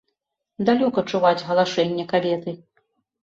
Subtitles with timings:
[0.69, 2.51] Далёка чуваць галашэнне кабеты.